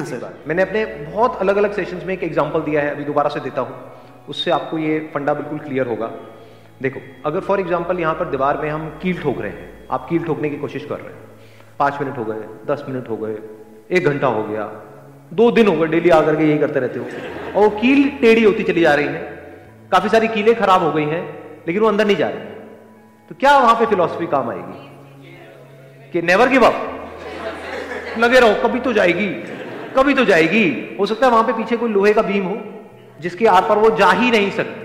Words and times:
मैंने 0.00 0.62
अपने 0.62 0.84
बहुत 0.86 1.36
अलग 1.36 1.56
अलग 1.56 1.72
सेशंस 1.72 2.02
में 2.04 2.12
एक 2.14 2.22
एग्जांपल 2.22 2.60
दिया 2.60 2.82
है, 2.82 2.90
अभी 2.90 3.04
दोबारा 3.04 3.28
से 3.28 3.40
देता 3.40 3.60
हूँ। 3.60 3.76
उससे 4.28 4.50
आपको 4.50 4.78
ये 4.78 4.98
फंडा 5.14 5.34
बिल्कुल 5.34 5.58
क्लियर 5.58 5.86
होगा। 5.86 6.06
देखो, 6.82 7.00
अगर 7.26 7.40
फॉर 7.40 7.60
एग्जांपल 7.60 8.00
यहाँ 8.00 8.14
पर 8.14 8.24
दीवार 8.24 8.56
में 8.56 8.68
हम 8.70 8.88
कील 9.02 9.22
ठोक 9.22 9.40
रहे 9.40 9.50
हैं, 9.50 9.88
आप 9.90 10.06
कील 10.10 10.24
ठोकने 10.24 10.50
की 10.50 10.56
कोशिश 10.56 10.84
कर 10.84 10.94
रहे 10.94 11.12
हैं। 11.12 11.22
पाँच 11.78 12.00
मिनट 12.00 12.18
हो 12.18 12.24
गए, 12.24 12.40
दस 12.66 12.84
मिनट 12.88 13.08
हो 13.08 13.16
गए, 13.16 13.38
एक 13.90 14.04
घंटा 14.04 14.26
हो 14.26 14.42
गया, 14.44 14.64
दो 15.32 15.50
दिन 15.50 15.68
हो 15.68 15.76
गए 15.76 15.86
डेली 15.86 16.10
आकर 16.10 16.36
के 16.36 16.44
यही 16.44 16.58
करते 16.58 16.80
रहते 16.80 16.98
हो। 16.98 17.06
और 17.56 17.68
वो 17.68 17.70
कील 17.70 18.08
टेढ़ी 18.20 18.44
होती 18.44 18.62
चली 18.62 18.80
जा 18.80 18.94
रही 18.94 19.06
है। 19.06 19.22
काफ़ी 19.92 20.08
सारी 20.08 20.28
कीलें 20.28 20.54
खराब 20.54 20.82
हो 20.82 20.92
गई 20.92 21.04
हैं, 21.04 21.24
लेकिन 21.66 21.82
वो 21.82 21.88
अंदर 21.88 22.06
नहीं 22.06 22.16
जा 22.16 22.28
रही। 22.28 22.44
तो 23.28 23.34
क्या 23.40 23.58
वहाँ 23.58 23.74
पे 23.74 23.86
फिलोसफी 23.86 24.26
काम 24.26 24.50
आएगी? 24.50 26.10
कि 26.12 26.22
नेवर 26.22 26.48
गिव 26.48 26.66
अप 26.66 26.92
लगे 28.18 28.40
रहो, 28.40 28.54
कभी 28.62 28.80
तो 28.80 28.92
जाएगी। 28.92 29.55
कभी 29.96 30.14
तो 30.14 30.24
जाएगी। 30.24 30.96
हो 31.00 31.06
सकता 31.06 31.26
है 31.26 31.32
वहाँ 31.32 31.44
पे 31.44 31.52
पीछे 31.52 31.76
कोई 31.76 31.90
लोहे 31.90 32.12
का 32.12 32.22
भीम 32.22 32.44
हो, 32.44 32.56
जिसके 33.20 33.46
आर 33.48 33.68
पर 33.68 33.78
वो 33.78 33.90
जा 33.96 34.10
ही 34.12 34.30
नहीं 34.30 34.50
सकती। 34.50 34.84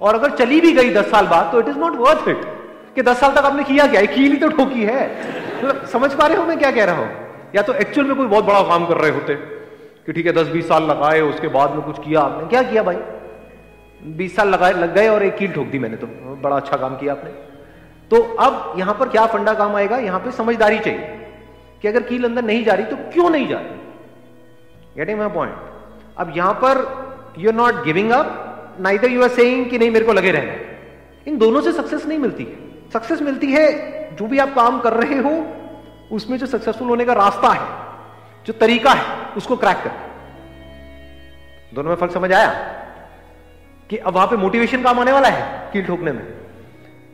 और 0.00 0.14
अगर 0.14 0.30
चली 0.36 0.60
भी 0.60 0.72
गई 0.72 0.90
दस 0.94 1.10
साल 1.10 1.26
बाद 1.26 1.50
तो 1.52 1.60
it 1.60 1.68
is 1.68 1.78
not 1.78 1.96
worth 1.98 2.28
it 2.28 2.42
कि 2.94 3.02
दस 3.02 3.20
साल 3.20 3.32
तक 3.32 3.44
आपने 3.44 3.64
किया 3.64 3.86
क्या? 3.86 4.00
है 4.00 4.06
कील 4.06 4.32
ही 4.32 4.36
तो 4.36 4.48
ठोकी 4.48 4.84
है। 4.84 5.04
मतलब 5.58 5.84
समझ 5.86 6.12
पा 6.14 6.26
रहे 6.26 6.36
हो 6.36 6.44
मैं 6.44 6.58
क्या 6.58 6.70
कह 6.70 6.84
रहा 6.84 6.96
हूँ? 6.96 7.10
या 7.56 7.62
तो 7.62 7.74
एक्चुअल 7.74 8.06
में 8.06 8.16
कोई 8.16 8.26
बहुत 8.26 8.44
बड़ा 8.44 8.62
काम 8.62 8.86
कर 8.86 8.96
रहे 8.96 9.10
होते 9.10 9.34
कि 9.34 10.12
ठीक 10.12 10.26
है, 10.26 10.32
दस 10.32 10.48
बीस 10.48 10.68
साल 10.68 10.82
लगाए, 10.82 11.20
उसके 11.20 11.48
बाद 11.48 11.70
में 11.70 11.80
कुछ 11.82 11.98
किया 11.98 12.20
आपने। 12.20 12.48
क्या 12.48 12.62
किया 12.62 12.82
भाई? 12.82 12.96
बीस 14.16 14.36
साल 14.36 14.48
लगाए, 14.48 14.72
लग 14.72 14.94
गए 14.94 15.08
और 15.08 15.22
एक 15.22 15.36
कील 15.36 15.52
ठोक 15.52 15.66
दी 15.66 15.78
मैंने 15.78 15.96
तो। 15.96 16.06
बड़ा 16.42 16.56
अच्छा 16.56 16.76
काम 16.76 16.96
किया 16.96 17.12
आपने। 17.12 17.30
तो 18.10 18.22
अब 18.40 18.74
यहाँ 18.78 18.94
पर 18.94 19.08
क्या 19.08 19.26
फंडा 19.26 19.54
काम 19.54 19.76
आएगा? 19.76 19.96
यहाँ 19.96 20.20
पर 20.20 20.30
समझदारी 20.30 20.78
चाहिए 20.78 21.16
कि 21.82 21.88
अगर 21.88 22.02
कील 22.02 22.24
अंदर 22.24 22.44
नहीं 22.44 22.64
जा 22.64 22.74
रही 22.74 22.84
तो 22.84 22.96
क्यों 23.12 23.30
नहीं 23.30 23.48
जा 23.48 23.58
रही? 23.58 23.77
गेटिंग 24.98 25.18
माई 25.18 25.28
पॉइंट 25.28 25.54
अब 26.18 26.32
यहाँ 26.36 26.54
पर 26.54 26.78
you 27.38 27.50
are 27.50 27.56
not 27.56 27.84
giving 27.84 28.10
up 28.10 28.44
neither 28.80 29.10
you 29.10 29.22
are 29.22 29.28
saying 29.28 29.70
कि 29.70 29.78
नहीं, 29.78 29.90
मेरे 29.90 30.04
को 30.04 30.12
लगे 30.12 30.30
रहना। 30.30 30.52
इन 31.26 31.38
दोनों 31.38 31.60
से 31.60 31.72
सक्सेस 31.72 32.06
नहीं 32.06 32.18
मिलती 32.18 32.44
है। 32.44 32.56
सक्सेस 32.90 33.22
मिलती 33.22 33.52
है, 33.52 33.68
जो 34.16 34.26
भी 34.26 34.38
आप 34.38 34.54
काम 34.54 34.80
कर 34.80 34.92
रहे 34.92 35.18
हो, 35.18 35.46
उसमें 36.12 36.38
जो 36.38 36.46
सक्सेसफुल 36.46 36.88
होने 36.88 37.04
का 37.04 37.12
रास्ता 37.12 37.48
है, 37.48 37.68
जो 38.46 38.52
तरीका 38.52 38.90
है, 38.90 39.34
उसको 39.36 39.56
क्रैक 39.56 39.76
कर 39.76 39.90
दोनों 41.74 41.88
में 41.88 41.96
फ़र्क 41.96 42.12
समझ 42.12 42.32
आया? 42.32 42.50
कि 43.90 43.96
अब 43.96 44.14
वहाँ 44.14 44.26
पे 44.26 44.36
मोटिवेशन 44.36 44.82
काम 44.82 45.00
आने 45.00 45.12
वाला 45.12 45.28
है, 45.28 45.72
कील 45.72 45.86
ठोकने 45.86 46.12
में। 46.12 46.26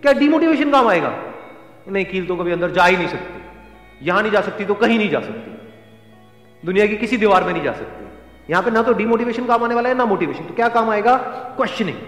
क्या 0.03 0.13
डिमोटिवेशन 0.13 0.71
काम 0.71 0.89
आएगा? 0.89 1.15
नहीं, 1.89 2.05
कील 2.05 2.27
तो 2.27 2.37
कभी 2.37 2.53
अंदर 2.53 2.71
जा 2.71 2.85
ही 2.85 2.97
नहीं 2.97 3.09
सकती। 3.09 3.43
यहाँ 4.07 4.23
नहीं 4.23 4.33
जा 4.33 4.41
सकती 4.41 4.65
तो 4.65 4.75
कहीं 4.75 4.99
नहीं 4.99 5.11
जा 5.11 5.21
सकती। 5.21 5.54
दुनिया 6.65 6.87
की 6.87 6.97
किसी 6.97 7.17
दीवार 7.17 7.45
में 7.45 7.53
नहीं 7.53 7.63
जा 7.63 7.73
सकती। 7.73 8.53
यहाँ 8.53 8.63
पे 8.63 8.71
ना 8.71 8.83
तो 8.83 8.93
डिमोटिवेशन 8.93 9.47
काम 9.47 9.65
आने 9.65 9.75
वाला 9.75 9.89
है, 9.89 9.95
ना 9.95 10.05
मोटिवेशन 10.05 10.45
तो 10.45 10.55
क्या 10.55 10.69
काम 10.69 10.91
आएगा? 10.91 11.17
Questioning 11.57 11.99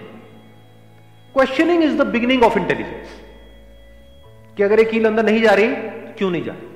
questioning 1.34 1.82
is 1.84 1.96
the 1.98 2.06
beginning 2.06 2.42
of 2.42 2.58
intelligence 2.58 3.20
कि 4.56 4.62
अगर 4.62 4.80
एक 4.80 4.90
कील 4.90 5.06
अंदर 5.06 5.24
नहीं 5.24 5.42
जा 5.42 5.52
रही, 5.52 5.68
क्यों 6.12 6.30
नहीं 6.30 6.44
जा 6.44 6.52
रही? 6.52 6.68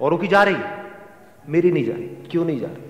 औरों 0.00 0.18
की 0.18 0.28
जा 0.28 0.42
रही 0.42 0.56
मेरी 1.48 1.70
नहीं 1.70 1.84
जा 1.84 1.92
रही, 1.92 2.06
क्यों 2.30 2.44
नहीं 2.44 2.60
जा 2.60 2.66
रही? 2.66 2.84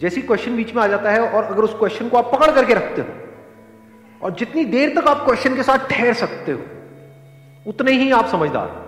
जैसी 0.00 0.22
क्वेश्चन 0.22 0.56
बीच 0.56 0.74
में 0.74 0.82
आ 0.82 0.86
जाता 0.86 1.10
है 1.10 1.20
और 1.20 1.44
अगर 1.44 1.62
उस 1.62 1.74
क्वेश्चन 1.74 2.08
को 2.08 2.16
आप 2.18 2.32
पकड़ 2.32 2.50
करके 2.50 2.74
रखते 2.74 3.02
हो, 3.02 3.08
और 4.22 4.34
जितनी 4.34 4.64
देर 4.66 4.94
तक 4.98 5.08
आप 5.08 5.24
क्वेश्चन 5.24 5.56
के 5.56 5.62
साथ 5.62 5.88
ठहर 5.90 6.14
सकते 6.14 6.52
हो, 6.52 6.60
उतने 7.66 7.92
ही 7.92 8.10
आप 8.10 8.26
समझदार 8.28 8.82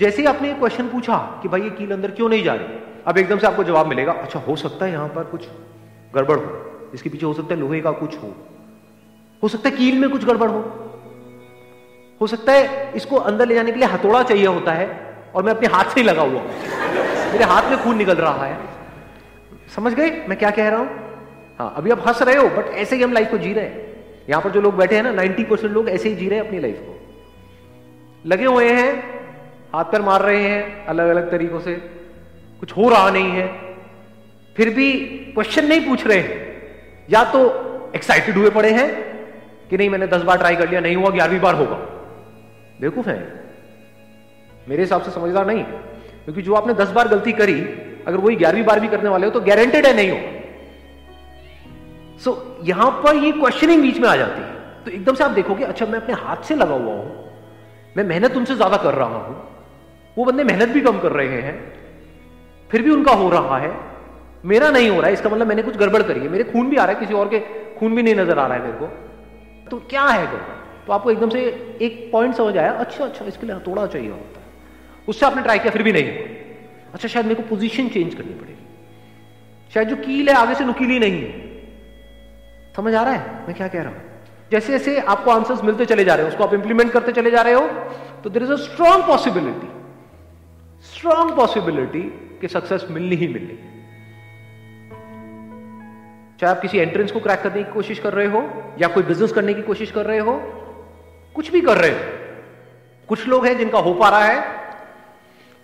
जैसे 0.00 0.22
ही 0.22 0.28
आपने 0.28 0.52
क्वेश्चन 0.52 0.88
पूछा 0.88 1.16
कि 1.42 1.48
भाई 1.48 1.62
ये 1.62 1.70
कील 1.70 1.92
अंदर 1.92 2.10
क्यों 2.10 2.28
नहीं 2.28 2.42
जा 2.44 2.54
रही? 2.54 2.78
अब 3.06 3.18
एकदम 3.18 3.38
से 3.38 3.46
आपको 3.46 3.64
जवाब 3.64 3.86
मिलेगा 3.86 4.12
अच्छा 4.12 4.38
हो 4.38 4.56
सकता 4.56 4.86
है 4.86 4.92
यहाँ 4.92 5.08
पर 5.08 5.24
कुछ 5.24 5.46
गड़बड़ 6.14 6.36
हो। 6.38 6.90
इसके 6.94 7.10
पीछे 7.10 7.26
हो 7.26 7.32
सकता 7.34 7.54
है 7.54 7.60
लोहे 7.60 7.80
का 7.80 7.90
कुछ 7.90 8.16
हो। 8.16 8.34
हो 9.42 9.48
सकता 9.48 9.68
है 9.68 9.76
कील 9.76 9.98
में 9.98 10.08
कुछ 10.10 10.24
गड़बड़ 10.24 10.48
हो। 10.50 10.60
हो 12.20 12.26
सकता 12.26 12.52
है 12.52 12.92
इसको 12.96 13.16
अंदर 13.16 13.48
ले 13.48 13.54
जाने 13.54 13.72
के 13.72 13.78
लिए 13.78 13.88
हथौड़ा 13.88 14.22
चाहिए 14.22 14.46
होता 14.46 14.72
है 14.72 14.88
और 15.34 15.42
मैं 15.42 15.52
अपने 15.52 15.68
हाथ 15.68 15.84
से 15.84 16.00
ही 16.00 16.06
लगा 16.06 16.22
हुआ 16.22 16.42
मेरे 17.32 17.44
हाथ 17.44 17.70
में 17.70 17.82
खून 17.84 17.96
निकल 17.96 18.14
रहा 18.14 18.44
है। 18.46 18.58
समझ 19.74 19.92
गए? 19.94 20.10
मैं 20.28 20.38
क्या 20.38 20.50
कह 20.50 20.68
रहा 20.68 20.78
हूँ? 20.78 20.88
हाँ 21.58 21.72
अभी 21.76 21.90
आप 21.90 22.06
हंस 22.08 22.22
रहे 22.22 22.36
हो 22.36 22.48
बट 22.48 22.68
ऐसे 22.74 22.96
ही 22.96 23.02
हम 23.02 23.12
लाइफ 23.12 23.30
को 23.30 23.38
जी 23.38 23.52
रहे 23.52 23.64
हैं। 23.64 23.84
यहाँ 24.28 24.42
पर 24.42 24.50
जो 24.50 24.60
लोग 24.60 24.76
बैठे 24.76 24.96
हैं 24.96 25.02
ना 25.02 25.12
90 25.12 25.44
परसेंट 25.44 25.72
लोग 25.72 25.88
ऐसे 25.88 26.08
ही 26.08 26.14
जी 26.14 26.28
रहे 26.28 26.38
हैं 26.38 26.46
अपनी 26.46 26.58
लाइफ 26.60 26.80
को। 26.80 28.28
लगे 28.28 28.44
हुए 28.44 28.70
हैं 28.70 29.15
हाथ 29.76 29.84
पैर 29.84 30.02
मार 30.02 30.22
रहे 30.22 30.42
हैं 30.42 30.86
अलग 30.86 31.08
अलग 31.10 31.30
तरीकों 31.30 31.60
से। 31.60 31.74
कुछ 32.60 32.72
हो 32.72 32.88
रहा 32.88 33.08
नहीं 33.10 33.30
है। 33.30 33.46
फिर 34.56 34.68
भी 34.74 34.92
क्वेश्चन 35.34 35.66
नहीं 35.66 35.80
पूछ 35.80 36.06
रहे 36.06 36.18
हैं। 36.18 36.36
या 37.08 37.22
तो 37.32 37.40
एक्साइटेड 37.96 38.36
हुए 38.36 38.50
पड़े 38.50 38.70
हैं 38.72 38.88
कि 39.70 39.76
नहीं 39.76 39.88
मैंने 39.90 40.06
दस 40.06 40.22
बार 40.22 40.38
ट्राई 40.38 40.56
कर 40.56 40.68
लिया 40.68 40.80
नहीं 40.80 40.96
हुआ 40.96 41.10
ग्यारहवीं 41.10 41.40
बार 41.40 41.54
होगा। 41.54 41.76
बेवकूफ़ 42.80 43.08
है। 43.08 43.18
मेरे 44.66 44.82
हिसाब 44.82 45.02
से 45.02 45.10
समझदार 45.10 45.46
नहीं 45.46 45.62
क्योंकि 45.62 46.42
जो 46.42 46.54
आपने 46.54 46.74
दस 46.74 46.90
बार 46.90 47.08
गलती 47.08 47.32
करी 47.32 47.60
अगर 48.06 48.16
वही 48.16 48.36
ग्यारहवीं 48.36 48.64
बार 48.64 48.80
भी 48.80 48.88
करने 48.88 49.08
वाले 49.08 49.26
हो 49.26 49.32
तो 49.32 49.40
गारंटेड 49.40 49.86
है 49.86 49.92
नहीं 49.96 50.10
हो। 50.10 50.18
सो 52.20 52.30
so, 52.30 52.68
यहाँ 52.68 52.90
पर 53.04 53.16
ये 53.16 53.32
क्वेश्चनिंग 53.32 53.82
बीच 53.82 53.98
में 53.98 54.08
आ 54.08 54.16
जाती 54.16 54.40
है। 54.40 54.84
तो 54.84 54.90
एकदम 54.90 55.14
से 55.14 55.24
आप 55.24 55.30
देखोगे 55.30 55.64
अच्छा 55.64 55.86
मैं 55.86 56.00
अपने 56.00 56.14
हाथ 56.16 56.42
से 56.44 56.54
लगा 56.54 56.74
हुआ 56.74 56.94
हूँ। 56.94 57.94
मैं 57.96 58.04
मेहनत 58.04 58.36
उनसे 58.36 58.54
ज़्यादा 58.54 58.76
कर 58.76 58.94
रहा 58.94 59.18
हूँ। 59.18 59.36
वो 60.16 60.24
बंदे 60.24 60.44
मेहनत 60.44 60.68
भी 60.68 60.80
कम 60.80 60.98
कर 60.98 61.12
रहे 61.12 61.40
हैं, 61.42 61.56
फिर 62.70 62.82
भी 62.82 62.90
उनका 62.90 63.12
हो 63.12 63.28
रहा 63.30 63.58
है। 63.58 63.70
मेरा 64.44 64.70
नहीं 64.70 64.88
हो 64.90 64.96
रहा 64.96 65.06
है, 65.06 65.12
इसका 65.12 65.30
मतलब 65.30 65.46
मैंने 65.46 65.62
कुछ 65.62 65.76
गड़बड़ 65.76 66.02
करी 66.02 66.20
है। 66.20 66.28
मेरे 66.28 66.44
खून 66.44 66.68
भी 66.70 66.76
आ 66.76 66.84
रहा 66.84 66.94
है, 66.94 67.00
किसी 67.00 67.14
और 67.14 67.28
के 67.28 67.38
खून 67.78 67.94
भी 67.96 68.02
नहीं 68.02 68.14
नज़र 68.14 68.38
आ 68.38 68.46
रहा 68.46 68.56
है 68.56 68.62
मेरे 68.62 68.78
को। 68.78 68.86
तो 69.70 69.76
क्या 69.90 70.04
है 70.04 70.26
गड़बड़ 70.26 70.54
तो 70.86 70.92
आपको 70.92 71.10
एकदम 71.10 71.30
से 71.30 71.40
एक 71.82 72.08
पॉइंट 72.12 72.34
समझ 72.34 72.56
आया 72.56 72.72
अच्छा 72.72 73.04
अच्छा 73.04 73.24
इसके 73.24 73.46
लिए 73.46 73.54
हथौड़ा 73.56 73.86
चाहिए 73.86 74.10
होता 74.10 74.40
है। 74.40 74.46
उससे 75.08 75.26
आपने 75.26 75.42
ट्राई 75.42 75.58
किया, 75.58 75.72
फिर 75.72 75.82
भी 75.82 75.92
नहीं 75.92 76.10
हुआ। 76.10 76.92
अच्छा 76.94 77.08
शायद 77.08 77.26
मेरे 77.26 77.42
को 77.42 77.48
पोजीशन 77.48 77.88
चेंज 77.88 78.14
करनी 78.14 78.34
पड़ेगी। 78.34 79.72
शायद 79.72 79.88
जो 79.88 79.96
कील 79.96 80.28
है, 80.28 80.34
आगे 80.36 80.54
से 80.54 80.64
नुकीली 80.64 80.98
नहीं 80.98 81.22
है। 81.22 81.30
समझ 82.76 82.94
आ 82.94 83.02
रहा 83.02 83.12
है? 83.12 83.46
मैं 83.46 83.56
क्या 83.56 83.68
कह 83.68 83.82
रहा 83.82 83.90
हूँ? 83.90 84.02
जैसे 84.50 84.72
जैसे 84.72 84.98
आपको 85.00 85.30
आंसर्स 85.30 85.64
मिलते 85.64 85.86
चले 85.86 86.04
जा 86.04 86.14
रहे 86.14 86.24
हो, 86.24 86.30
उसको 86.30 86.44
आप 86.44 86.54
इंप्लीमेंट 86.54 86.92
करते 86.92 87.12
चले 87.12 87.30
जा 87.30 87.42
रहे 87.42 87.54
हो 87.54 87.66
तो 88.24 88.30
there 88.30 88.42
is 88.42 88.52
a 88.52 88.56
strong 88.58 89.06
possibility 89.06 89.68
strong 90.94 91.36
possibility 91.36 92.02
कि 92.40 92.48
सक्सेस 92.48 92.86
मिलनी 92.90 93.16
ही 93.16 93.28
मिलनी। 93.28 93.58
चाहे 96.40 96.54
आप 96.54 96.60
किसी 96.60 96.78
एंट्रेंस 96.78 97.12
को 97.12 97.20
क्रैक 97.20 97.40
करने 97.40 97.62
की 97.62 97.72
कोशिश 97.72 97.98
कर 97.98 98.12
रहे 98.12 98.26
हो, 98.26 98.74
या 98.80 98.88
कोई 98.88 99.02
बिज़नेस 99.02 99.32
करने 99.32 99.54
की 99.54 99.62
कोशिश 99.62 99.90
कर 99.90 100.06
रहे 100.06 100.18
हो, 100.18 100.40
कुछ 101.34 101.52
भी 101.52 101.60
कर 101.60 101.76
रहे 101.76 101.90
हो। 101.90 101.98
कुछ 103.08 103.28
लोग 103.28 103.46
हैं 103.46 103.58
जिनका 103.58 103.78
हो 103.78 103.94
पा 103.94 104.08
रहा 104.08 104.24
है, 104.24 104.44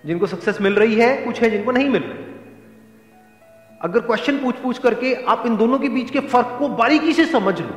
जिनको 0.06 0.27
सक्सेस 0.27 0.61
मिल 0.61 0.75
रही 0.75 0.94
है, 0.94 1.16
कुछ 1.16 1.43
है 1.43 1.50
जिनको 1.50 1.71
नहीं 1.71 1.88
मिल 1.88 2.03
रही। 2.03 2.25
अगर 3.81 4.00
क्वेश्चन 4.00 4.38
पूछ 4.38 4.55
पूछ 4.55 4.78
करके 4.78 5.15
आप 5.15 5.43
इन 5.47 5.56
दोनों 5.56 5.78
के 5.78 5.88
बीच 5.88 6.11
के 6.11 6.21
फ़र्क 6.21 6.56
को 6.59 6.69
बारीकी 6.69 7.12
से 7.12 7.27
समझ 7.27 7.61
लो 7.61 7.75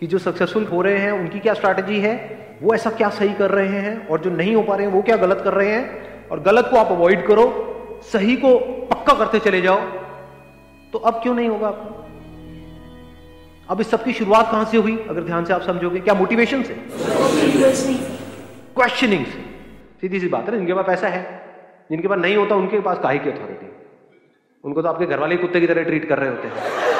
कि 0.00 0.06
जो 0.06 0.18
सक्सेसफुल 0.18 0.64
हो 0.64 0.82
रहे 0.82 0.98
हैं, 0.98 1.12
उनकी 1.12 1.38
क्या 1.38 1.54
स्ट्रैटेजी 1.54 2.00
है, 2.00 2.38
वो 2.62 2.74
ऐसा 2.74 2.90
क्या 2.90 3.08
सही 3.08 3.34
कर 3.34 3.50
रहे 3.50 3.68
हैं, 3.68 4.08
और 4.08 4.20
जो 4.20 4.30
नहीं 4.30 4.54
हो 4.54 4.62
पा 4.62 4.76
रहे 4.76 4.86
हैं, 4.86 4.92
वो 4.92 5.02
क्या 5.02 5.16
गलत 5.16 5.40
कर 5.44 5.52
रहे 5.52 5.68
हैं 5.68 6.13
और 6.34 6.40
गलत 6.40 6.68
को 6.70 6.76
आप 6.76 6.88
अवॉइड 6.88 7.26
करो, 7.26 7.42
सही 8.02 8.34
को 8.36 8.58
पक्का 8.86 9.12
करते 9.14 9.38
चले 9.40 9.60
जाओ 9.60 9.80
तो 10.92 10.98
अब 11.00 11.20
क्यों 11.22 11.34
नहीं 11.34 11.48
होगा 11.48 11.66
आपको? 11.68 12.02
अब 13.68 13.80
इस 13.80 13.90
सबकी 13.90 14.12
शुरुआत 14.12 14.50
कहाँ 14.50 14.64
से 14.64 14.76
हुई? 14.76 14.96
अगर 15.10 15.22
ध्यान 15.22 15.44
से 15.44 15.52
आप 15.52 15.62
समझोगे, 15.62 16.00
क्या 16.00 16.14
मोटिवेशन 16.14 16.62
से? 16.62 16.74
क्वेश्चनिंग 18.74 19.24
से। 19.26 19.44
सीधी 20.00 20.20
सी 20.20 20.28
बात 20.28 20.48
है 20.48 20.56
जिनके 20.56 20.74
पास 20.74 20.86
पैसा 20.86 21.08
है, 21.08 21.22
जिनके 21.90 22.08
पास 22.08 22.18
नहीं 22.18 22.36
होता, 22.36 22.54
उनके 22.54 22.80
पास 22.80 22.98
काहे 23.02 23.18
की 23.18 23.30
अथॉरिटी 23.30 23.72
उनको 24.64 24.82
तो 24.82 24.88
आपके 24.88 25.06
घर 25.06 25.18
वाले 25.18 25.36
कुत्ते 25.36 25.60
की 25.60 25.66
तरह 25.66 25.82
ट्रीट 25.82 26.08
कर 26.08 26.18
रहे 26.18 26.28
होते 26.28 26.48
हैं। 26.48 26.93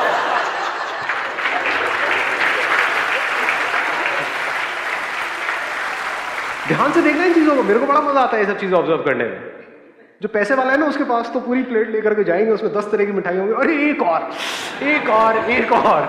ध्यान 6.68 6.92
से 6.92 7.02
देखना 7.02 7.24
इन 7.24 7.34
चीज़ों 7.34 7.56
को। 7.56 7.62
मेरे 7.62 7.78
को 7.78 7.86
बड़ा 7.86 8.00
मज़ा 8.00 8.20
आता 8.20 8.36
है 8.36 8.42
ये 8.42 8.48
सब 8.48 8.58
चीज़ें 8.58 8.76
ऑब्ज़र्व 8.78 9.02
करने 9.02 9.24
में। 9.24 9.40
जो 10.22 10.28
पैसे 10.28 10.54
वाला 10.54 10.72
है 10.72 10.78
ना, 10.78 10.86
उसके 10.86 11.04
पास 11.04 11.30
तो 11.34 11.40
पूरी 11.40 11.62
प्लेट 11.62 11.88
लेकर 11.90 12.14
के 12.14 12.24
जाएँगे, 12.24 12.52
उसमें 12.52 12.72
दस 12.72 12.90
तरह 12.92 13.04
की 13.04 13.12
मिठाई 13.12 13.36
होंगी। 13.36 13.52
अरे 13.52 13.90
एक 13.90 14.02
और 14.02 14.30
एक 14.82 15.08
और 15.08 15.50
एक 15.50 15.72
और। 15.72 16.08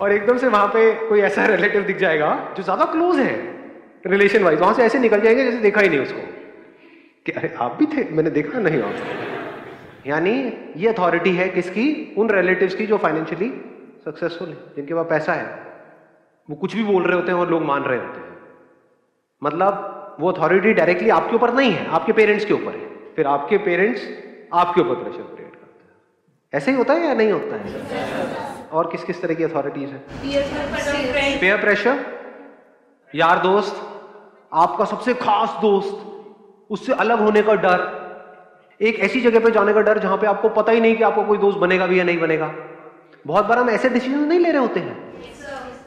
और 0.00 0.12
एकदम 0.12 0.38
से 0.38 0.48
वहाँ 0.48 0.66
पे 0.66 0.92
कोई 1.08 1.20
ऐसा 1.20 1.46
रिलेटिव 1.56 1.82
दिख 1.82 1.98
जाएगा 1.98 2.28
जो 2.56 2.62
ज़्यादा 2.62 2.84
क्लोज 2.84 3.18
है 3.18 3.34
रिलेशन 4.06 4.42
वाइज 4.42 4.60
वहाँ 4.60 4.74
से 4.74 4.82
ऐसे 4.82 4.98
निकल 4.98 5.20
जाएँगे 5.20 5.44
जैसे 5.44 5.58
देखा 5.58 5.80
ही 5.80 5.88
नहीं 5.88 6.00
उसको। 6.00 6.20
कि 7.26 7.32
अरे, 7.32 7.54
आप 7.60 7.76
भी 7.78 7.86
थे, 7.86 8.04
मैंने 8.10 8.30
देखा 8.30 8.58
नहीं 8.58 8.82
आप। 8.82 8.94
यानी 10.06 10.32
ये 10.76 10.88
अथॉरिटी 10.88 11.30
है 11.30 11.48
किसकी? 11.48 12.14
उन 12.18 12.30
रिलेटिव्स 12.30 12.74
की 12.74 12.86
जो 12.86 12.96
फाइनेंशियली 12.96 13.48
सक्सेसफुल 14.04 14.48
है, 14.48 14.56
जिनके 14.76 14.94
पास 14.94 15.06
पैसा 15.10 15.32
है। 15.32 15.46
वो 16.48 16.56
कुछ 16.56 16.74
भी 16.76 16.82
बोल 16.82 17.02
रहे 17.02 17.16
होते 17.16 17.32
हैं 17.32 17.38
और 17.38 17.50
लोग 17.50 17.62
मान 17.62 17.82
रहे 17.82 17.98
होते 17.98 18.18
हैं। 18.18 18.23
मतलब 19.44 20.16
वो 20.20 20.32
अथॉरिटी 20.32 20.72
डायरेक्टली 20.72 21.10
आपके 21.10 21.36
ऊपर 21.36 21.54
नहीं 21.54 21.72
है, 21.72 21.86
आपके 21.88 22.12
पेरेंट्स 22.12 22.44
के 22.44 22.54
ऊपर 22.54 22.72
है। 22.72 23.14
फिर 23.16 23.26
आपके 23.26 23.58
पेरेंट्स 23.58 24.08
आपके 24.52 24.80
ऊपर 24.80 24.94
प्रेशर 24.94 25.22
क्रिएट 25.22 25.54
करते 25.54 25.84
हैं। 25.84 25.96
ऐसे 26.54 26.70
ही 26.70 26.76
होता 26.76 26.94
है 26.94 27.06
या 27.06 27.14
नहीं 27.14 27.32
होता 27.32 27.56
है? 27.56 28.68
और 28.72 28.90
किस 28.90 29.04
किस 29.04 29.22
तरह 29.22 29.34
की 29.34 29.44
अथॉरिटीज 29.44 29.90
है? 29.90 29.98
पेयर 31.40 31.60
प्रेशर 31.60 31.98
यार 33.14 33.38
दोस्त, 33.38 33.76
आपका 34.52 34.84
सबसे 34.84 35.14
खास 35.14 35.48
दोस्त, 35.62 36.06
उससे 36.70 36.92
अलग 36.92 37.20
होने 37.20 37.42
का 37.42 37.54
डर। 37.54 38.04
एक 38.80 38.98
ऐसी 39.00 39.20
जगह 39.20 39.40
पे 39.40 39.50
जाने 39.50 39.72
का 39.72 39.80
डर 39.80 39.98
जहाँ 39.98 40.16
पे 40.16 40.26
आपको 40.26 40.48
पता 40.48 40.72
ही 40.72 40.80
नहीं 40.80 40.96
कि 40.96 41.02
आपको 41.02 41.24
कोई 41.24 41.38
दोस्त 41.38 41.58
बनेगा 41.58 41.86
भी 41.86 41.98
या 41.98 42.04
नहीं 42.04 42.20
बनेगा। 42.20 42.54
बहुत 43.26 43.46
बार 43.46 43.58
हम 43.58 43.70
ऐसे 43.70 43.88
डिसीज़न 43.88 44.18
नहीं 44.18 44.38
ले 44.38 44.50
रहे 44.50 44.60
होते 44.60 44.80
हैं 44.80 45.12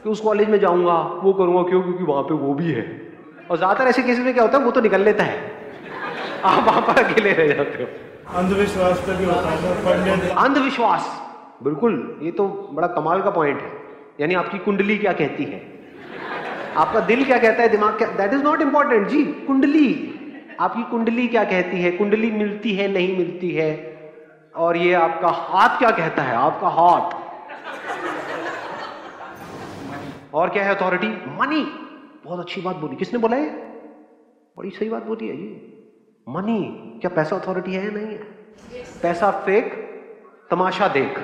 कि 0.02 0.08
उस 0.08 0.20
कॉलेज 0.20 0.48
में 0.48 0.58
जाऊँगा, 0.58 1.00
वो 1.00 1.32
करूँगा 1.32 1.62
क्यों? 1.62 1.82
क्योंकि 1.82 2.04
वहाँ 2.04 2.22
पे 2.22 2.34
वो 2.34 2.54
भी 2.54 2.72
है। 2.72 3.07
और 3.50 3.56
ज़्यादातर 3.56 3.88
ऐसे 3.88 4.02
केसेस 4.02 4.24
में 4.24 4.32
क्या 4.34 4.42
होता 4.42 4.58
है 4.58 4.64
वो 4.64 4.70
तो 4.70 4.80
निकल 4.80 5.00
लेता 5.02 5.24
है। 5.24 5.36
आप 6.44 6.64
वहाँ 6.64 6.80
पर 6.82 7.02
अकेले 7.04 7.32
रह 7.32 7.54
जाते 7.54 7.82
हो। 7.82 7.88
अंधविश्वास 8.38 9.06
का 9.06 9.12
भी 9.12 9.24
होता 9.24 9.50
है 9.50 10.30
अंधविश्वास। 10.38 11.08
बिल्कुल 11.62 11.94
ये 12.22 12.30
तो 12.32 12.46
बड़ा 12.72 12.88
कमाल 12.88 13.22
का 13.22 13.30
पॉइंट 13.30 13.60
है। 13.60 13.70
यानी 14.20 14.34
आपकी 14.34 14.58
कुंडली 14.58 14.96
क्या 14.98 15.12
कहती 15.12 15.44
है? 15.44 15.60
आपका 16.76 17.00
दिल 17.06 17.24
क्या 17.24 17.38
कहता 17.38 17.62
है 17.62 17.68
दिमाग 17.68 17.96
क्या 17.98 18.08
दैट 18.16 18.32
इज़ 18.34 18.42
नॉट 18.42 18.60
इंपॉर्टेंट 18.62 19.08
जी 19.08 19.22
कुंडली। 19.46 19.88
आपकी 20.60 20.82
कुंडली 20.90 21.26
क्या 21.28 21.44
कहती 21.44 21.80
है? 21.82 21.90
कुंडली 21.92 22.30
मिलती 22.32 22.74
है 22.74 22.88
नहीं 22.92 23.16
मिलती 23.18 23.50
है? 23.50 23.70
और 24.56 24.76
ये 24.76 24.92
आपका 24.96 25.28
हाथ 25.28 25.78
क्या 25.78 25.90
कहता 25.92 26.22
है? 26.22 26.36
आपका 26.36 26.68
हाथ। 26.78 27.16
और 30.34 30.48
क्या 30.48 30.64
है 30.64 30.74
अथॉरिटी 30.74 31.08
मनी 31.38 31.62
बहुत 32.28 32.40
अच्छी 32.40 32.60
बात 32.60 32.76
बोली। 32.76 32.96
किसने 32.96 33.18
बोला 33.18 33.36
है 33.36 33.50
बड़ी 34.56 34.70
सही 34.70 34.88
बात 34.88 35.04
बोली 35.04 35.28
है 35.28 35.36
जी 35.36 35.74
मनी, 36.26 36.62
क्या 37.00 37.10
पैसा 37.10 37.36
अथॉरिटी 37.36 37.74
है 37.74 37.84
या 37.84 37.90
नहीं 37.90 38.06
है? 38.06 38.84
पैसा 39.02 39.30
फेक 39.30 39.72
तमाशा 40.50 40.88
देख। 40.88 41.18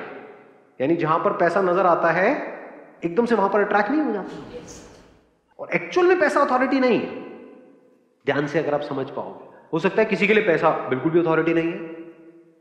यानी 0.80 0.96
जहाँ 0.96 1.18
पर 1.18 1.32
पैसा 1.32 1.62
नज़र 1.62 1.86
आता 1.86 2.10
है, 2.10 2.30
एकदम 3.04 3.26
से 3.26 3.34
वहाँ 3.34 3.48
पर 3.48 3.60
अट्रैक्ट 3.60 3.90
नहीं 3.90 4.00
हो 4.00 4.12
जाता। 4.12 4.36
और 5.58 5.70
एक्चुअल 5.70 6.06
में 6.06 6.20
पैसा 6.20 6.40
अथॉरिटी 6.40 6.80
नहीं 6.80 6.98
है। 6.98 7.22
ध्यान 8.26 8.46
से 8.46 8.58
अगर 8.58 8.74
आप 8.74 8.80
समझ 8.80 9.10
पाओगे। 9.10 9.68
हो 9.72 9.78
सकता 9.78 10.02
है 10.02 10.04
किसी 10.04 10.26
के 10.26 10.34
लिए 10.34 10.46
पैसा 10.46 10.70
बिल्कुल 10.88 11.12
भी 11.12 11.20
अथॉरिटी 11.20 11.54
नहीं 11.54 11.72
है। 11.72 11.78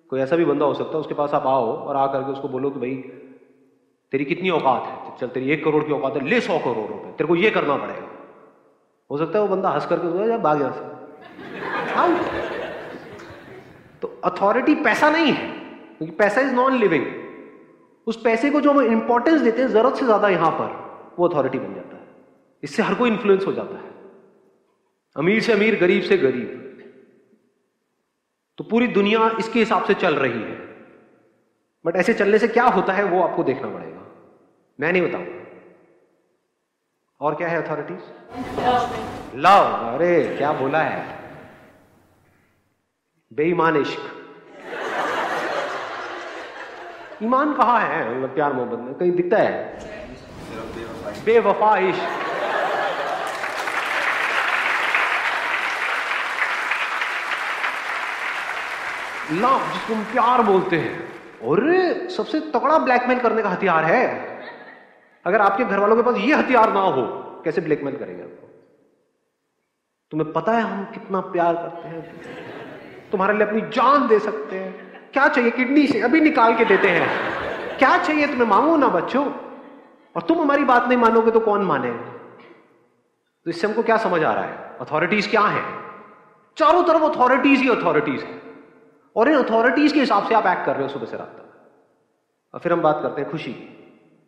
कोई 0.10 0.19
ऐसा 0.19 0.36
भी 0.36 0.46
बंदा 0.46 0.66
हो 0.66 0.74
सकता 0.74 0.92
है, 0.92 1.00
उसके 1.00 1.13
पास 1.13 1.34
आप 1.34 1.48
आओ 1.48 1.75
और 1.78 1.96
आ 1.96 2.07
करके 2.07 2.31
उसको 2.31 2.48
बोलो 2.48 2.69
कि 2.69 2.80
भाई, 2.80 2.96
तेरी 4.12 4.25
कितनी 4.25 4.50
औकात 4.50 4.88
है? 4.88 5.18
चल, 5.18 5.28
तेरी 5.28 5.51
एक 5.51 5.63
करोड़ 5.66 5.84
की 5.84 5.94
औकात 5.94 6.16
है, 6.16 6.28
ले 6.28 6.42
सौ 6.42 6.60
करोड़ 6.60 6.88
रुपए। 6.88 7.12
तेरे 7.12 7.28
को 7.28 7.36
ये 7.36 7.50
करना 7.50 7.78
पड़ेगा। 7.78 8.12
हो 9.09 9.17
सकता 9.17 9.39
है 9.39 9.45
वो 9.45 9.55
बंदा 9.55 9.69
हंस 9.69 9.85
करके 9.85 10.38
भाग 10.39 10.61
यहाँ 10.61 10.73
से 10.73 10.81
तो 14.01 14.07
अथॉरिटी 14.25 14.75
पैसा 14.83 15.09
नहीं 15.09 15.31
है, 15.31 15.47
क्योंकि 15.97 16.15
पैसा 16.15 16.41
इज़ 16.41 16.53
नॉन 16.53 16.77
लिविंग 16.79 17.05
उस 18.07 18.21
पैसे 18.23 18.50
को 18.50 18.61
जो 18.61 18.71
हम 18.71 18.81
इंपॉर्टेंस 18.83 19.41
देते 19.41 19.61
हैं, 19.61 19.67
ज़रूरत 19.69 19.95
से 19.97 20.05
ज़्यादा 20.05 20.29
यहाँ 20.29 20.51
पर 20.51 21.13
वो 21.19 21.27
अथॉरिटी 21.27 21.59
बन 21.59 21.73
जाता 21.75 21.95
है। 21.95 22.01
इससे 22.63 22.83
हर 22.83 22.94
कोई 22.95 23.09
इंफ्लुएंस 23.09 23.45
हो 23.47 23.51
जाता 23.53 23.75
है। 23.75 23.91
अमीर 25.15 25.41
से 25.41 25.53
अमीर, 25.53 25.75
गरीब 25.79 26.03
से 26.03 26.17
गरीब। 26.17 26.59
तो 28.57 28.63
पूरी 28.63 28.88
दुनिया 28.89 29.29
इसके 29.39 29.59
हिसाब 29.59 29.83
से 29.85 29.94
चल 29.95 30.15
रही 30.15 30.41
है। 30.41 30.57
बट 31.85 31.95
ऐसे 31.95 32.13
चलने 32.13 32.38
से 32.39 32.47
क्या 32.50 32.65
होता 32.65 32.94
है 32.94 33.03
वो 33.05 33.21
आपको 33.23 33.44
देखना 33.44 33.69
पड़ेगा। 33.69 34.01
मैं 34.79 34.91
नहीं 34.91 35.01
बताऊँगा। 35.01 35.43
और 37.21 37.36
क्या 37.36 37.48
है 37.48 37.68
अथॉरिटीज 37.68 38.00
लव 39.36 39.60
अरे 39.95 40.36
क्या 40.38 40.51
बोला 40.51 40.80
है? 40.80 41.19
बेईमान 43.33 43.75
इश्क। 43.75 44.00
ईमान 47.24 47.54
कहा 47.54 47.80
है? 47.80 48.18
मतलब 48.18 48.30
प्यार 48.30 48.54
मोहब्बत 48.54 48.80
में। 48.80 48.94
कहीं 48.94 49.12
दिखता 49.12 49.38
है? 49.38 49.80
बेवफा 51.25 51.77
इश्क। 51.77 52.01
लव 59.31 59.71
जिसको 59.74 59.94
हम 59.94 60.04
प्यार 60.04 60.42
बोलते 60.42 60.75
हैं। 60.75 61.13
और 61.44 61.60
सबसे 62.10 62.39
तगड़ा 62.39 62.77
ब्लैकमेल 62.77 63.19
करने 63.19 63.42
का 63.42 63.50
हथियार 63.50 63.86
है। 63.86 64.32
अगर 65.25 65.42
आपके 65.42 65.66
घर 65.66 65.80
वालों 65.80 65.96
के 65.96 66.02
पास 66.02 66.16
ये 66.18 66.34
हथियार 66.34 66.74
ना 66.74 66.80
हो, 66.80 67.02
कैसे 67.46 67.62
ब्लैकमेल 67.62 67.98
करेंगे 67.98 68.24
आपको? 68.24 68.50
तुम्हें 70.12 70.34
पता 70.34 70.52
है 70.52 70.62
हम 70.62 70.86
कितना 70.86 71.20
प्यार 71.20 71.56
करते 71.56 71.88
हैं? 71.88 72.24
तुम्हारे 73.12 73.38
लिए 73.38 73.48
अपनी 73.48 73.62
जान 73.62 74.08
दे 74.08 74.20
सकते 74.20 74.60
हैं। 74.60 74.94
क्या 75.14 75.28
चाहिए? 75.28 75.52
किडनी 75.52 75.88
से 75.88 76.02
अभी 76.02 76.22
निकाल 76.22 76.56
के 76.56 76.66
देते 76.66 76.90
हैं। 76.90 77.10
क्या 77.78 77.98
चाहिए 77.98 78.28
तुम्हें? 78.28 78.48
मांगो 78.48 78.78
ना 78.78 78.88
बच्चों। 78.88 79.31
और 80.16 80.22
तुम 80.22 80.42
हमारी 80.42 80.64
बात 80.64 80.88
नहीं 80.88 80.98
मानोगे 80.98 81.31
तो 81.31 81.40
कौन 81.40 81.62
माने? 81.62 81.92
तो 83.44 83.50
इससे 83.50 83.68
हमको 83.68 83.84
क्या 83.84 83.98
समझ 83.98 84.24
आ 84.24 84.34
रहा 84.34 84.44
है? 84.44 84.78
अथॉरिटीज 84.81 85.28
क्या 85.28 85.42
है? 85.42 85.62
चारों 86.58 86.84
तरफ़ 86.84 87.04
अथॉरिटीज 87.04 87.60
ही 87.60 87.70
अथॉरिटीज 87.70 88.24
है। 88.24 88.42
और 89.16 89.30
इन 89.30 89.44
अथॉरिटीज 89.44 89.92
के 89.92 90.00
हिसाब 90.00 90.28
से 90.28 90.36
आप 90.36 90.46
एक्ट 90.46 90.66
कर 90.66 90.74
रहे 90.74 90.84
हो 90.84 90.90
सुबह 90.90 91.06
से 91.06 91.18
रात 91.18 91.28
तक। 91.28 91.72
और 92.54 92.60
फिर 92.60 92.74
हम 92.74 92.81
बात 92.81 93.00
करते 93.04 93.22
हैं 93.22 93.31
खुशी 93.31 93.54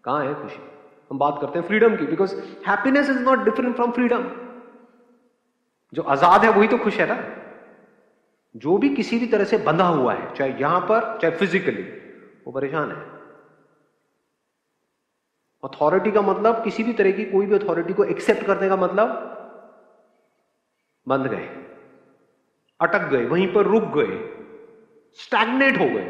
कहाँ 0.05 0.25
है 0.25 0.41
खुशी? 0.41 0.74
हम 1.11 1.17
बात 1.19 1.37
करते 1.41 1.59
हैं 1.59 1.65
फ्रीडम 1.67 1.95
की 1.95 2.05
because 2.05 2.35
happiness 2.67 3.09
is 3.09 3.19
not 3.21 3.43
different 3.45 3.75
from 3.75 3.91
freedom 3.91 4.23
जो 5.93 6.01
आज़ाद 6.03 6.45
है 6.45 6.51
वही 6.51 6.67
तो 6.67 6.77
खुश 6.77 6.97
है 6.99 7.07
ना? 7.07 7.17
जो 8.55 8.77
भी 8.77 8.89
किसी 8.95 9.19
भी 9.19 9.27
तरह 9.27 9.43
से 9.45 9.57
बंधा 9.59 9.87
हुआ 9.87 10.13
है, 10.13 10.33
चाहे 10.35 10.51
यहाँ 10.51 10.79
पर, 10.81 11.17
चाहे 11.21 11.35
फिजिकली 11.35 11.81
वो 12.45 12.51
परेशान 12.51 12.91
है। 12.91 12.97
अथॉरिटी 15.63 16.11
का 16.11 16.21
मतलब 16.21 16.63
किसी 16.63 16.83
भी 16.83 16.93
तरह 16.93 17.11
की 17.11 17.25
कोई 17.25 17.45
भी 17.45 17.55
अथॉरिटी 17.55 17.93
को 17.93 18.03
एक्सेप्ट 18.05 18.45
करने 18.47 18.69
का 18.69 18.75
मतलब 18.77 19.07
बंध 21.07 21.27
गए, 21.27 21.47
अटक 22.79 23.07
गए, 23.09 23.25
वहीं 23.25 23.47
पर 23.53 23.65
रुक 23.67 23.83
गए 23.95 24.19
स्टैगनेट 25.19 25.79
हो 25.79 25.85
गए। 25.85 26.05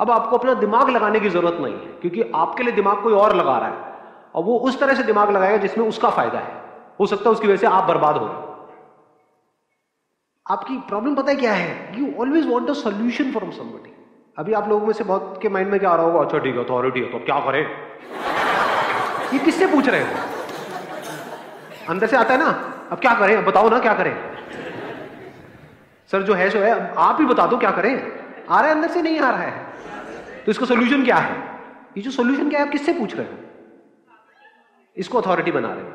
अब 0.00 0.10
आपको 0.10 0.38
अपना 0.38 0.54
दिमाग 0.60 0.90
लगाने 0.90 1.20
की 1.20 1.28
ज़रूरत 1.30 1.60
नहीं 1.60 1.74
है, 1.74 1.92
क्योंकि 2.00 2.30
आपके 2.34 2.62
लिए 2.62 2.72
दिमाग 2.74 3.02
कोई 3.02 3.12
और 3.14 3.36
लगा 3.36 3.58
रहा 3.58 3.68
है। 3.68 3.92
और 4.34 4.44
वो 4.44 4.58
उस 4.58 4.78
तरह 4.80 4.94
से 4.94 5.02
दिमाग 5.02 5.30
लगाएगा 5.30 5.56
जिसमें 5.56 5.86
उसका 5.88 6.10
फ़ायदा 6.10 6.38
है। 6.38 6.62
हो 7.00 7.06
सकता 7.06 7.24
है 7.24 7.32
उसकी 7.32 7.48
वजह 7.48 7.56
से 7.56 7.66
आप 7.66 7.84
बर्बाद 7.84 8.16
हो। 8.16 8.26
आपकी 10.46 10.76
प्रॉब्लम 10.78 11.14
पता 11.14 11.30
है 11.30 11.36
क्या 11.36 11.52
है? 11.52 12.00
You 12.00 12.12
always 12.20 12.46
want 12.46 12.70
a 12.70 12.72
solution 12.72 13.32
from 13.32 13.50
somebody 13.50 13.90
अभी 14.38 14.52
आप 14.52 14.68
लोगों 14.68 14.86
में 14.86 14.92
से 14.92 15.04
बहुत 15.04 15.38
के 15.42 15.48
माइंड 15.48 15.70
में 15.70 15.80
क्या 15.80 15.90
आ 15.90 15.94
रहा 15.96 16.06
होगा? 16.06 16.20
अच्छा 16.20 16.38
ठीक 16.38 16.56
है 16.56 16.64
अथॉरिटी 16.64 17.00
है 17.00 17.12
तो 17.12 17.18
क्या 17.18 17.38
करें? 17.40 17.60
ये 19.32 19.38
किससे 19.38 19.66
पूछ 19.66 19.88
रहे 19.88 20.00
हो? 20.00 20.08
अंदर 21.88 22.06
से 22.06 22.16
आता 22.16 22.34
है 22.34 22.40
ना? 22.40 22.48
अब 22.92 22.98
क्या 22.98 23.14
करें? 23.14 23.36
अब 23.36 23.44
बताओ 23.44 23.68
ना 23.68 23.78
क्या 23.78 23.94
करें? 23.94 24.14
सर, 26.10 26.22
जो 26.22 26.34
है, 26.34 26.50
सो 26.50 26.58
है 26.58 26.94
आप 26.94 27.20
ही 27.20 27.26
बता 27.26 27.46
दो 27.46 27.56
क्या 27.56 27.70
करें? 27.70 27.90
आ 28.50 28.60
रहा 28.60 28.68
है, 28.68 28.74
अंदर 28.74 28.88
से 28.88 29.02
नहीं 29.02 29.20
आ 29.20 29.30
रहा 29.30 29.42
है। 29.42 29.74
तो 30.44 30.50
इसका 30.50 30.66
सोल्यूशन 30.66 31.04
क्या 31.04 31.16
है? 31.16 31.36
ये 31.96 32.02
जो 32.02 32.10
सोल्यूशन 32.10 32.50
क्या 32.50 32.60
है, 32.60 32.66
आप 32.66 32.72
किससे 32.72 32.92
पूछ 32.92 33.16
रहे 33.16 33.26
हो? 33.26 33.32
इसको 34.96 35.20
अथॉरिटी 35.20 35.50
बना 35.50 35.72
रहे 35.74 35.84
हो। 35.84 35.90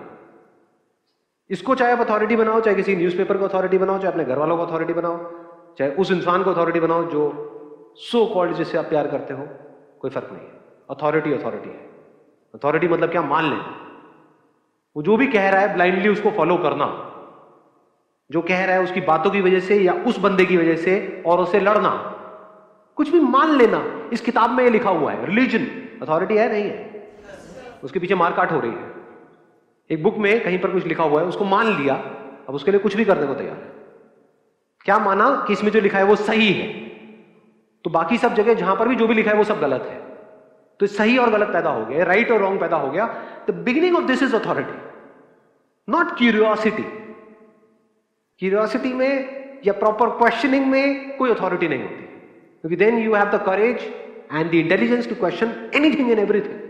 इसको 1.50 1.76
चाहे 1.76 1.92
आप 1.92 2.00
अथॉरिटी 2.00 2.36
बनाओ, 2.36 2.60
चाहे 2.60 2.76
किसी 2.76 2.96
न्यूज़पेपर 2.96 3.38
को 3.38 3.48
अथॉरिटी 3.48 3.78
बनाओ, 3.78 3.98
चाहे 3.98 4.12
अपने 4.12 4.24
घर 4.24 4.38
वालों 4.38 4.58
को 4.58 4.66
अथॉरिटी 4.66 4.94
बनाओ, 4.94 5.32
चाहे 5.78 5.92
उस 5.92 6.12
इंसान 6.12 6.44
को 6.44 6.52
अथॉरिटी 6.52 6.80
बनाओ 6.80 7.04
जो 7.04 7.46
सो 7.96 8.26
कॉल्ड 8.26 8.54
जिससे 8.54 8.78
आप 8.78 8.86
प्यार 8.86 9.08
करते 9.08 9.34
हो, 9.34 9.48
कोई 10.00 10.12
फ़र्क 10.12 10.30
नहीं 10.32 10.44
है। 10.44 10.60
अथॉरिटी 10.90 11.34
अथॉरिटी 11.34 11.70
है। 11.70 11.90
अथॉरिटी 12.56 12.88
मतलब 12.88 13.12
क्या? 13.12 13.22
मान 13.22 13.50
लें 13.50 13.90
वो 14.96 15.04
जो 15.04 15.18
भी 15.18 15.28
कह 15.28 15.50
रहा 15.50 15.62
है 15.62 15.74
ब्लाइंडली 15.74 16.10
उसको 16.10 16.32
फॉलो 16.32 16.58
करना। 16.58 17.06
जो 18.32 18.42
कह 18.42 18.66
रहा 18.66 18.76
है, 18.76 18.82
उसकी 18.82 19.02
बातों 19.02 19.32
की 19.32 19.42
वजह 19.42 19.60
से 19.60 19.76
या 19.76 19.94
उस 19.94 20.20
बंदे 20.20 20.46
की 20.46 20.58
वजह 20.58 20.76
से 20.76 21.24
और 21.26 21.40
उसे 21.40 21.60
लड़ना। 21.60 21.90
कुछ 22.96 23.10
भी 23.10 23.20
मान 23.20 23.50
लेना। 23.50 24.10
इस 24.14 24.22
किताब 24.22 24.50
में 24.50 24.64
ये 24.64 24.70
लिखा 24.70 24.90
हुआ 24.90 25.12
है। 25.12 25.26
रिलीजन 25.26 25.66
अथॉरिटी 26.06 26.38
है, 26.38 26.52
नहीं 26.52 26.64
है। 26.64 27.14
उसके 27.84 28.00
पीछे 28.00 28.16
मारकाट 28.16 28.52
हो 28.52 28.60
रही 28.60 28.72
है। 28.72 28.89
एक 29.92 30.04
बुक 30.04 30.18
में 30.18 30.44
कहीं 30.44 30.60
पर 30.60 30.72
कुछ 30.72 30.86
लिखा 30.86 31.04
हुआ 31.04 31.22
है, 31.22 31.28
उसको 31.28 31.46
मान 31.46 31.82
लिया, 31.82 31.94
अब 32.50 32.56
उसके 32.56 32.72
लिए 32.72 32.80
कुछ 32.80 32.96
भी 32.96 33.06
करने 33.06 33.28
को 33.28 33.34
तैयार 33.34 33.56
है। 33.56 33.72
क्या 34.86 35.00
माना 35.00 35.44
कि 35.48 35.54
इसमें 35.54 35.72
जो 35.72 35.80
लिखा 35.80 35.98
है 35.98 36.04
वो 36.04 36.16
सही 36.16 36.54
है? 36.54 36.68
तो 37.84 37.90
बाकी 37.90 38.18
सब 38.18 38.34
जगह 38.34 38.54
जहाँ 38.54 38.76
पर 38.76 38.88
भी 38.88 38.96
जो 38.96 39.08
भी 39.08 39.14
लिखा 39.14 39.32
है 39.32 39.38
वो 39.38 39.44
सब 39.44 39.60
गलत 39.60 39.82
है। 39.82 40.02
तो 40.80 40.88
सही 40.88 41.18
और 41.18 41.30
गलत 41.30 41.48
पैदा 41.48 41.70
हो 41.70 41.86
गया 41.86 42.04
राइट 42.04 42.32
और 42.32 42.40
रॉन्ग 42.40 42.60
पैदा 42.60 42.78
हो 42.78 42.92
गया। 42.92 43.06
The 43.50 43.54
beginning 43.54 43.96
of 43.96 44.04
this 44.04 44.24
is 44.24 44.36
authority 44.36 44.78
not 45.90 46.18
curiosity 46.18 46.84
curiosity 48.40 48.94
में 48.94 49.40
या 49.68 49.74
प्रॉपर 49.74 50.10
क्वेश्चनिंग 50.10 50.66
में 50.66 51.18
कोई 51.18 51.32
अथॉरिटी 51.32 51.68
नहीं 51.68 51.82
होती। 51.82 52.04
क्योंकि 52.62 52.76
then 52.76 52.98
you 52.98 53.14
have 53.14 53.26
the 53.26 53.44
courage 53.46 53.78
and 54.34 54.52
the 54.52 54.54
intelligence 54.54 55.10
to 55.10 55.16
question 55.16 55.72
anything 55.76 56.12
in 56.12 56.20
everything 56.20 56.69